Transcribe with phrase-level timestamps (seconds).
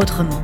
[0.00, 0.42] autrement.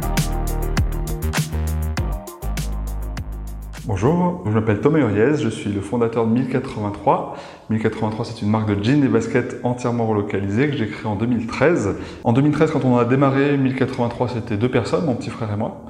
[3.87, 7.37] Bonjour, je m'appelle Thomas Uriez, je suis le fondateur de 1083.
[7.71, 11.97] 1083, c'est une marque de jeans et baskets entièrement relocalisée que j'ai créée en 2013.
[12.25, 15.85] En 2013, quand on a démarré 1083, c'était deux personnes, mon petit frère et moi.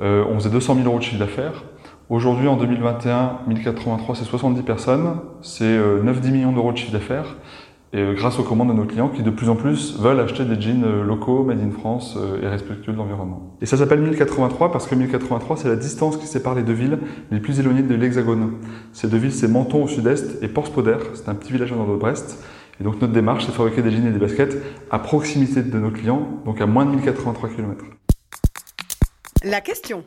[0.00, 1.62] Euh, on faisait 200 000 euros de chiffre d'affaires.
[2.10, 7.36] Aujourd'hui, en 2021, 1083, c'est 70 personnes, c'est 9-10 euh, millions d'euros de chiffre d'affaires.
[7.94, 10.44] Et euh, grâce aux commandes de nos clients qui de plus en plus veulent acheter
[10.44, 13.56] des jeans euh, locaux, made in France et respectueux de l'environnement.
[13.60, 16.98] Et ça s'appelle 1083 parce que 1083 c'est la distance qui sépare les deux villes
[17.30, 18.54] les plus éloignées de l'Hexagone.
[18.92, 21.88] Ces deux villes c'est Menton au sud-est et Porspoder, c'est un petit village au nord
[21.88, 22.42] de Brest.
[22.80, 24.56] Et donc notre démarche c'est de fabriquer des jeans et des baskets
[24.90, 27.84] à proximité de nos clients, donc à moins de 1083 km.
[29.44, 30.04] La question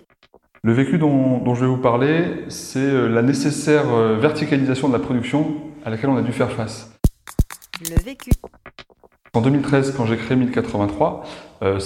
[0.66, 5.00] le vécu dont, je vais vous parler, c'est euh, la nécessaire euh, verticalisation de la
[5.00, 6.95] production à laquelle on a dû faire face.
[7.82, 8.32] Le vécu.
[9.34, 11.26] En 2013, quand j'ai créé 1083,
[11.62, 11.80] euh,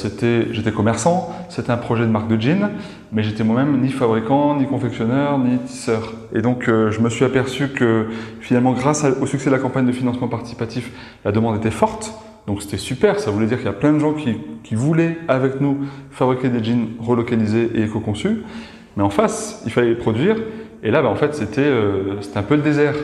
[0.52, 2.70] j'étais commerçant, c'était un projet de marque de jeans,
[3.12, 6.14] mais j'étais moi-même ni fabricant, ni confectionneur, ni tisseur.
[6.36, 8.08] Et donc je me suis aperçu que
[8.40, 10.92] finalement, grâce au succès de la campagne de financement participatif,
[11.26, 12.14] la demande était forte.
[12.46, 15.60] Donc c'était super, ça voulait dire qu'il y a plein de gens qui, voulaient avec
[15.60, 15.80] nous
[16.12, 18.44] fabriquer des jeans relocalisés et éco-conçus.
[18.96, 20.36] Mais en face, il fallait les produire.
[20.84, 22.96] Et là, bah, en fait, c'était euh, un peu le désert.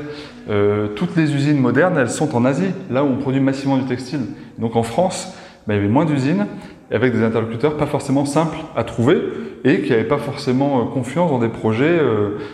[0.49, 3.85] Euh, toutes les usines modernes, elles sont en Asie, là où on produit massivement du
[3.85, 4.21] textile.
[4.57, 5.33] Donc en France,
[5.67, 6.45] bah, il y avait moins d'usines,
[6.91, 9.17] avec des interlocuteurs pas forcément simples à trouver
[9.63, 11.99] et qui n'avaient pas forcément euh, confiance dans des projets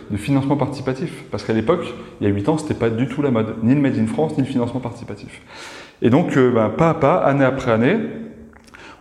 [0.09, 1.25] de financement participatif.
[1.29, 3.75] Parce qu'à l'époque, il y a 8 ans, c'était pas du tout la mode, ni
[3.75, 5.41] le Made in France, ni le financement participatif.
[6.01, 7.97] Et donc, euh, ben, pas à pas, année après année,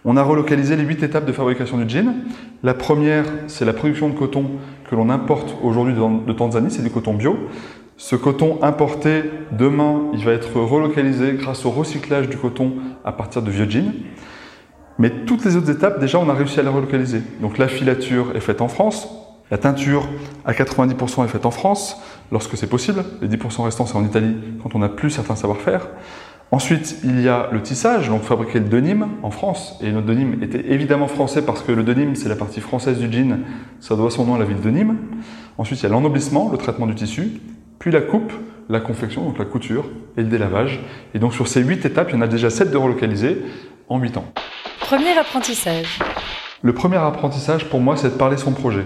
[0.04, 2.14] on a relocalisé les huit étapes de fabrication du jean.
[2.62, 4.50] La première, c'est la production de coton
[4.88, 7.36] que l'on importe aujourd'hui de Tanzanie, c'est du coton bio.
[7.96, 12.72] Ce coton importé, demain, il va être relocalisé grâce au recyclage du coton
[13.04, 13.92] à partir de vieux jeans.
[14.98, 17.20] Mais toutes les autres étapes, déjà, on a réussi à les relocaliser.
[17.40, 19.08] Donc la filature est faite en France,
[19.50, 20.08] la teinture
[20.44, 22.00] à 90% est faite en France,
[22.32, 23.04] lorsque c'est possible.
[23.20, 25.88] Les 10% restants, c'est en Italie, quand on n'a plus certains savoir-faire.
[26.52, 29.78] Ensuite, il y a le tissage, donc fabriquer le denim en France.
[29.82, 33.10] Et notre denim était évidemment français parce que le denim, c'est la partie française du
[33.10, 33.38] jean,
[33.78, 34.96] ça doit son nom à la ville de Nîmes.
[35.58, 37.40] Ensuite, il y a l'ennoblissement, le traitement du tissu,
[37.78, 38.32] puis la coupe,
[38.68, 39.84] la confection, donc la couture
[40.16, 40.80] et le délavage.
[41.14, 43.42] Et donc sur ces huit étapes, il y en a déjà sept de relocalisées
[43.88, 44.24] en huit ans.
[44.80, 46.00] Premier apprentissage.
[46.62, 48.84] Le premier apprentissage pour moi, c'est de parler son projet.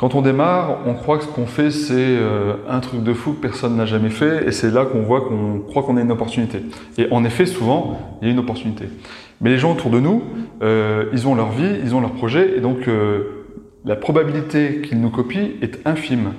[0.00, 3.34] Quand on démarre, on croit que ce qu'on fait, c'est euh, un truc de fou
[3.34, 6.10] que personne n'a jamais fait, et c'est là qu'on voit qu'on croit qu'on a une
[6.10, 6.62] opportunité.
[6.96, 8.86] Et en effet, souvent, il y a une opportunité.
[9.42, 10.22] Mais les gens autour de nous,
[10.62, 13.44] euh, ils ont leur vie, ils ont leur projet, et donc euh,
[13.84, 16.32] la probabilité qu'ils nous copient est infime.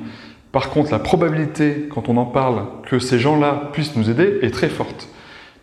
[0.51, 4.49] Par contre, la probabilité, quand on en parle, que ces gens-là puissent nous aider est
[4.49, 5.07] très forte.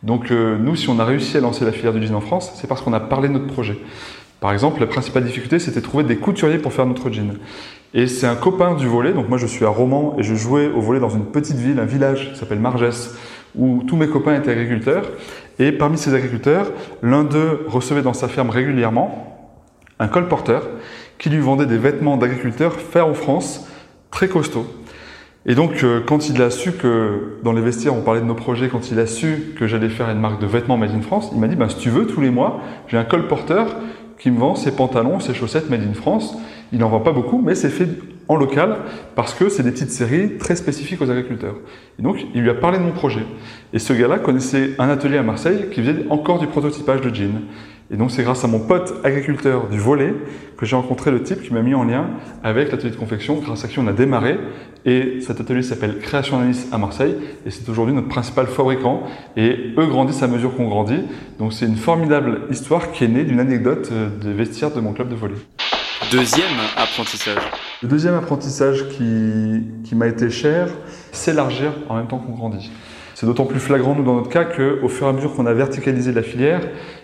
[0.04, 2.69] Donc nous, si on a réussi à lancer la filière du jean en France, c'est
[2.69, 3.76] parce qu'on a parlé de notre projet.
[4.41, 7.34] Par exemple, la principale difficulté, c'était trouver des couturiers pour faire notre jean.
[7.94, 10.69] Et c'est un copain du volet, donc moi je suis à Romans et je jouais
[10.69, 13.16] au volet dans une petite ville, un village qui s'appelle Margès,
[13.56, 15.09] où tous mes copains étaient agriculteurs.
[15.59, 16.71] Et parmi ces agriculteurs,
[17.03, 19.50] l'un d'eux recevait dans sa ferme régulièrement
[19.98, 20.69] un colporteur
[21.19, 23.66] qui lui vendait des vêtements d'agriculteurs faits en France,
[24.10, 24.66] très costauds.
[25.47, 28.34] Et donc, euh, quand il a su que, dans les vestiaires, on parlait de nos
[28.34, 31.31] projets, quand il a su que j'allais faire une marque de vêtements made in France,
[31.32, 33.77] il m'a dit, ben, si tu veux, tous les mois, j'ai un colporteur
[34.19, 36.37] qui me vend ses pantalons, ses chaussettes made in France.
[36.73, 37.89] Il n'en vend pas beaucoup, mais c'est fait
[38.29, 38.77] en local
[39.15, 41.56] parce que c'est des petites séries très spécifiques aux agriculteurs.
[41.99, 43.25] Et donc, il lui a parlé de mon projet.
[43.73, 47.41] Et ce gars-là connaissait un atelier à Marseille qui faisait encore du prototypage de jeans.
[47.91, 50.15] Et donc, c'est grâce à mon pote agriculteur du volet
[50.59, 52.10] que j'ai rencontré le type qui m'a mis en lien
[52.45, 54.39] avec l'atelier de confection, grâce à qui on a démarré.
[54.84, 57.16] Et cet atelier s'appelle Création Nice à Marseille.
[57.47, 59.04] Et c'est aujourd'hui notre principal fabricant.
[59.36, 61.01] Et eux grandissent à mesure qu'on grandit.
[61.39, 64.92] Donc, c'est une formidable histoire qui est née d'une anecdote euh, des vestiaires de mon
[64.92, 65.36] club de volet.
[66.10, 66.47] Deuxième
[66.77, 67.42] apprentissage.
[67.83, 70.68] Le deuxième apprentissage qui, qui m'a été cher,
[71.13, 72.71] s'élargir en même temps qu'on grandit.
[73.18, 75.53] C'est d'autant plus flagrant, nous, dans notre cas, qu'au fur et à mesure qu'on a
[75.53, 76.60] verticalisé la filière,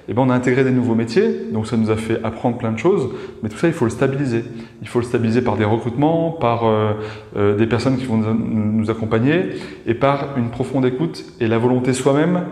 [0.06, 2.70] eh ben, on a intégré des nouveaux métiers, donc ça nous a fait apprendre plein
[2.70, 3.08] de choses,
[3.42, 4.44] mais tout ça, il faut le stabiliser.
[4.80, 6.92] Il faut le stabiliser par des recrutements, par euh,
[7.36, 9.56] euh, des personnes qui vont nous accompagner,
[9.88, 12.44] et par une profonde écoute et la volonté soi-même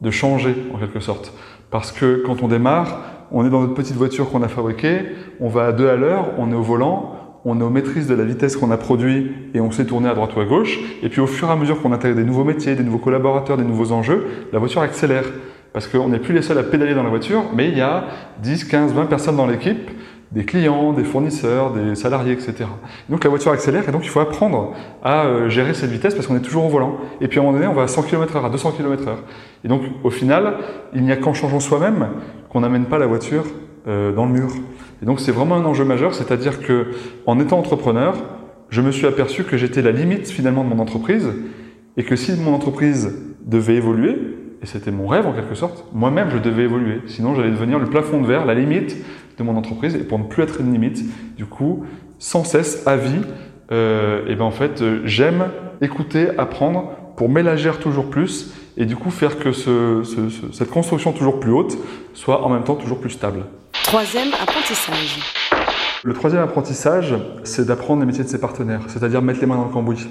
[0.00, 1.34] de changer, en quelque sorte.
[1.70, 3.02] Parce que quand on démarre,
[3.32, 5.00] on est dans notre petite voiture qu'on a fabriquée,
[5.40, 8.14] on va à deux à l'heure, on est au volant, on est aux maîtrises de
[8.14, 10.78] la vitesse qu'on a produit et on sait tourner à droite ou à gauche.
[11.02, 13.56] Et puis au fur et à mesure qu'on intègre des nouveaux métiers, des nouveaux collaborateurs,
[13.56, 15.24] des nouveaux enjeux, la voiture accélère.
[15.72, 18.04] Parce qu'on n'est plus les seuls à pédaler dans la voiture, mais il y a
[18.42, 19.90] 10, 15, 20 personnes dans l'équipe,
[20.32, 22.64] des clients, des fournisseurs, des salariés, etc.
[23.08, 26.26] Donc la voiture accélère et donc il faut apprendre à euh, gérer cette vitesse parce
[26.26, 26.96] qu'on est toujours au volant.
[27.20, 29.14] Et puis à un moment donné, on va à 100 km/h, à 200 km/h.
[29.64, 30.56] Et donc au final,
[30.94, 32.08] il n'y a qu'en changeant soi-même
[32.50, 33.44] qu'on n'amène pas la voiture
[33.86, 34.48] euh, dans le mur.
[35.02, 36.88] Et donc c'est vraiment un enjeu majeur, c'est-à-dire que
[37.26, 38.16] en étant entrepreneur,
[38.70, 41.28] je me suis aperçu que j'étais la limite finalement de mon entreprise
[41.96, 43.12] et que si mon entreprise
[43.44, 44.16] devait évoluer,
[44.62, 47.86] et c'était mon rêve en quelque sorte, moi-même je devais évoluer, sinon j'allais devenir le
[47.86, 48.96] plafond de verre, la limite
[49.36, 51.04] de mon entreprise, et pour ne plus être une limite,
[51.36, 51.84] du coup,
[52.18, 53.22] sans cesse, à vie,
[53.70, 55.46] euh, et ben en fait, euh, j'aime
[55.80, 61.12] écouter, apprendre, pour m'élargir toujours plus, et du coup faire que ce, ce, cette construction
[61.12, 61.76] toujours plus haute
[62.14, 63.40] soit en même temps toujours plus stable.
[63.88, 65.18] Troisième apprentissage.
[66.04, 69.64] Le troisième apprentissage, c'est d'apprendre les métiers de ses partenaires, c'est-à-dire mettre les mains dans
[69.64, 70.06] le cambouis.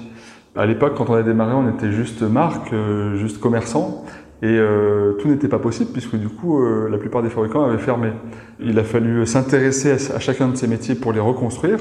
[0.56, 4.04] À l'époque, quand on a démarré, on était juste marque, euh, juste commerçant,
[4.42, 7.78] et euh, tout n'était pas possible puisque du coup, euh, la plupart des fabricants avaient
[7.78, 8.10] fermé.
[8.58, 11.78] Il a fallu s'intéresser à, chacun de ces métiers pour les reconstruire.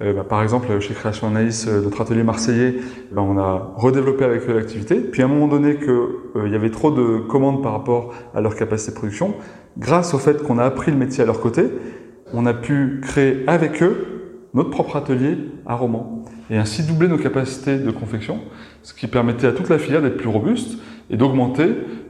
[0.00, 2.76] Euh, bah, par exemple, chez Création Anaïs, notre atelier marseillais,
[3.12, 4.96] bah, on a redéveloppé avec eux l'activité.
[4.96, 8.56] Puis à un moment donné qu'il y avait trop de commandes par rapport à leur
[8.56, 9.34] capacité de production,
[9.78, 11.64] grâce au fait qu'on a appris le métier à leur côté,
[12.32, 14.12] on a pu créer avec eux
[14.54, 18.40] notre propre atelier à Romans et ainsi doubler nos capacités de confection,
[18.82, 20.78] ce qui permettait à toute la filière d'être plus robuste
[21.10, 21.68] et d'augmenter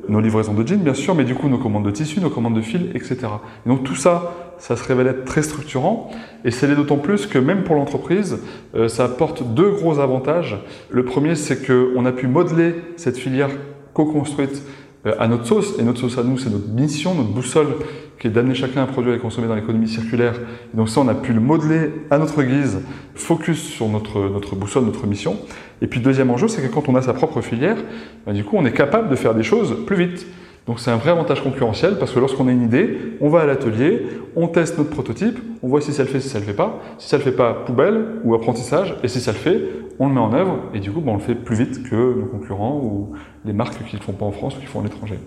[0.09, 2.57] nos livraisons de jeans, bien sûr, mais du coup nos commandes de tissus, nos commandes
[2.57, 3.19] de fils, etc.
[3.65, 6.11] Et donc tout ça, ça se révèle être très structurant,
[6.45, 8.39] et c'est d'autant plus que même pour l'entreprise,
[8.75, 10.57] euh, ça apporte deux gros avantages.
[10.91, 13.51] Le premier, c'est qu'on a pu modeler cette filière
[13.93, 14.63] co-construite
[15.05, 17.75] à notre sauce, et notre sauce à nous, c'est notre mission, notre boussole,
[18.21, 20.35] qui est d'amener chacun un produit à consommer dans l'économie circulaire.
[20.73, 22.81] Et donc ça, on a pu le modeler à notre guise,
[23.17, 25.39] focus sur notre, notre boussole, notre mission.
[25.81, 27.79] Et puis deuxième enjeu, c'est que quand on a sa propre filière,
[28.25, 30.25] bah, du coup, on est capable de faire des choses plus vite.
[30.67, 33.47] Donc c'est un vrai avantage concurrentiel parce que lorsqu'on a une idée, on va à
[33.47, 34.07] l'atelier,
[34.37, 36.81] on teste notre prototype, on voit si ça le fait, si ça le fait pas.
[36.99, 38.95] Si ça le fait pas, poubelle ou apprentissage.
[39.03, 39.61] Et si ça le fait,
[40.03, 41.95] on le met en œuvre et du coup, bah, on le fait plus vite que
[41.95, 43.13] nos concurrents ou
[43.45, 45.21] les marques qui ne le font pas en France ou qui le font à l'étranger.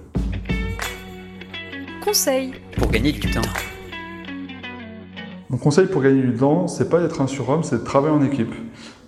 [2.04, 3.42] Conseil pour gagner du temps.
[5.50, 8.22] Mon conseil pour gagner du temps, c'est pas d'être un surhomme, c'est de travailler en
[8.22, 8.54] équipe.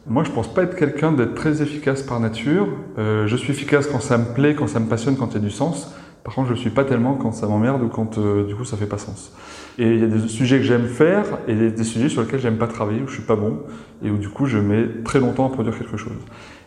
[0.07, 2.69] Moi, je pense pas être quelqu'un d'être très efficace par nature.
[2.97, 5.37] Euh, je suis efficace quand ça me plaît, quand ça me passionne, quand il y
[5.37, 5.93] a du sens.
[6.27, 8.65] Par contre, je ne suis pas tellement quand ça m'emmerde ou quand euh, du coup
[8.65, 9.31] ça fait pas sens.
[9.79, 12.57] Et il y a des sujets que j'aime faire et des, sujets sur lesquels j'aime
[12.57, 13.61] pas travailler, où je suis pas bon
[14.03, 16.11] et où du coup je mets très longtemps à produire quelque chose.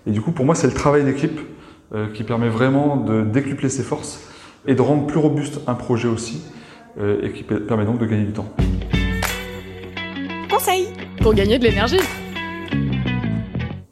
[0.07, 1.39] Et du coup, pour moi, c'est le travail d'équipe
[1.93, 4.31] euh, qui permet vraiment de décupler ses forces
[4.67, 6.43] et de rendre plus robuste un projet aussi
[6.99, 8.49] et qui permet donc de gagner du temps.
[10.51, 10.89] Conseil
[11.21, 12.01] pour gagner de l'énergie.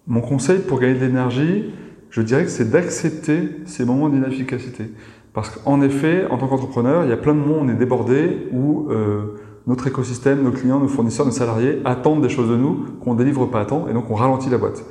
[0.07, 1.65] Mon conseil pour gagner de l'énergie,
[2.11, 4.91] je dirais que c'est d'accepter ces moments d'inefficacité.
[5.39, 7.75] Parce qu'en effet, en tant qu'entrepreneur, il y a plein de moments où on est
[7.75, 9.37] débordé, où euh,
[9.69, 13.19] notre écosystème, nos clients, nos fournisseurs, nos salariés attendent des choses de nous qu'on ne
[13.19, 14.85] délivre pas à temps, et donc on ralentit la boîte.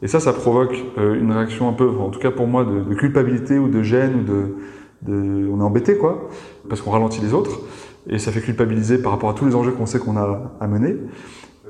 [0.00, 2.94] Et ça, ça provoque euh, une réaction un peu, en tout cas pour moi, de,
[2.94, 6.30] culpabilité ou de gêne, ou de, on est embêté quoi,
[6.70, 7.60] parce qu'on ralentit les autres,
[8.08, 10.66] et ça fait culpabiliser par rapport à tous les enjeux qu'on sait qu'on a à
[10.66, 10.96] mener.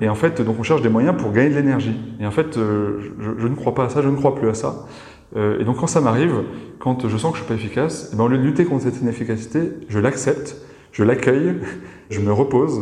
[0.00, 1.96] Et en fait, donc on cherche des moyens pour gagner de l'énergie.
[2.20, 4.54] Et en fait, euh, je, ne crois pas à ça, je ne crois plus à
[4.54, 4.86] ça.
[5.36, 6.42] Euh, et donc quand ça m'arrive,
[6.78, 8.84] quand je sens que je suis pas efficace, eh ben, au lieu de lutter contre
[8.84, 10.56] cette inefficacité, je l'accepte,
[10.92, 11.56] je l'accueille,
[12.10, 12.80] je me repose,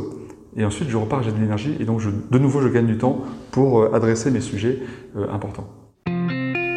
[0.57, 2.99] et ensuite je repars, j'ai de l'énergie, et donc je, de nouveau je gagne du
[2.99, 4.78] temps pour euh, adresser mes sujets
[5.31, 5.69] importants.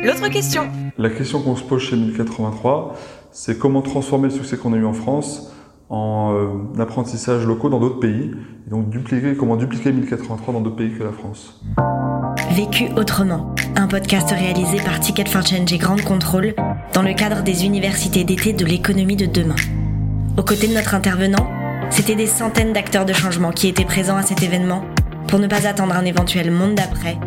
[0.03, 0.63] L'autre question
[0.97, 2.95] La question qu'on se pose chez 1083,
[3.31, 5.53] c'est comment transformer le succès qu'on a eu en France
[5.91, 8.31] en euh, apprentissage locaux dans d'autres pays.
[8.65, 11.61] Et donc dupliquer, comment dupliquer 1083 dans d'autres pays que la France.
[12.55, 16.53] Vécu autrement, un podcast réalisé par Ticket for Change et Grande Contrôle
[16.93, 19.55] dans le cadre des universités d'été de l'économie de demain.
[20.37, 21.49] Aux côtés de notre intervenant,
[21.89, 24.83] c'était des centaines d'acteurs de changement qui étaient présents à cet événement
[25.29, 27.17] pour ne pas attendre un éventuel monde d'après,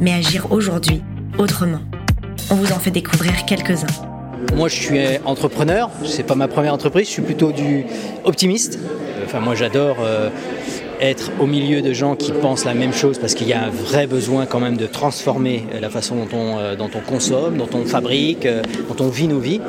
[0.00, 1.00] mais agir aujourd'hui
[1.38, 1.80] autrement.
[2.50, 3.86] On vous en fait découvrir quelques-uns.
[4.56, 5.90] Moi, je suis entrepreneur.
[6.04, 7.06] C'est pas ma première entreprise.
[7.06, 7.84] Je suis plutôt du
[8.24, 8.80] optimiste.
[9.24, 10.28] Enfin, moi, j'adore euh,
[11.02, 13.70] être au milieu de gens qui pensent la même chose parce qu'il y a un
[13.70, 17.68] vrai besoin quand même de transformer la façon dont on, euh, dont on consomme, dont
[17.74, 19.60] on fabrique, euh, dont on vit nos vies.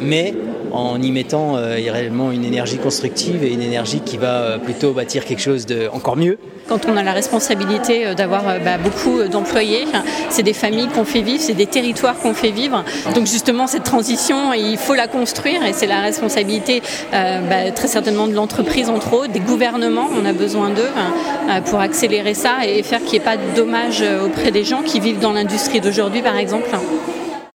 [0.00, 0.34] mais
[0.76, 5.42] en y mettant réellement une énergie constructive et une énergie qui va plutôt bâtir quelque
[5.42, 6.38] chose de encore mieux.
[6.68, 9.84] Quand on a la responsabilité d'avoir bah, beaucoup d'employés,
[10.30, 12.84] c'est des familles qu'on fait vivre, c'est des territoires qu'on fait vivre.
[13.14, 18.26] Donc justement, cette transition, il faut la construire et c'est la responsabilité bah, très certainement
[18.26, 23.00] de l'entreprise entre autres, des gouvernements, on a besoin d'eux pour accélérer ça et faire
[23.00, 26.36] qu'il n'y ait pas de dommages auprès des gens qui vivent dans l'industrie d'aujourd'hui par
[26.36, 26.68] exemple.